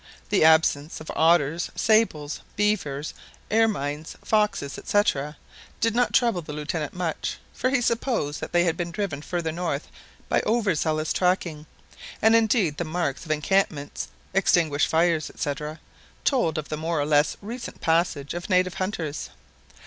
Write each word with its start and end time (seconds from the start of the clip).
The 0.29 0.43
absence 0.43 0.99
of 0.99 1.11
otters, 1.15 1.69
sables, 1.75 2.39
beavers, 2.55 3.13
ermines, 3.51 4.15
foxes, 4.23 4.79
&c., 4.83 5.01
did 5.79 5.93
not 5.93 6.11
trouble 6.11 6.41
the 6.41 6.53
Lieutenant 6.53 6.95
much, 6.95 7.37
for 7.53 7.69
he 7.69 7.81
supposed 7.81 8.41
that 8.41 8.51
they 8.51 8.63
had 8.63 8.75
been 8.75 8.89
driven 8.89 9.21
further 9.21 9.51
north 9.51 9.89
by 10.27 10.39
over 10.41 10.73
zealous 10.73 11.13
tracking; 11.13 11.67
and 12.19 12.35
indeed 12.35 12.77
the 12.77 12.83
marks 12.83 13.25
of 13.25 13.29
encampments, 13.31 14.07
extinguished 14.33 14.87
fires, 14.87 15.29
&c., 15.35 15.53
told 16.23 16.57
of 16.57 16.69
the 16.69 16.77
more 16.77 16.99
or 16.99 17.05
less 17.05 17.37
recent 17.39 17.79
passage 17.79 18.33
of 18.33 18.49
native 18.49 18.73
hunters. 18.73 19.29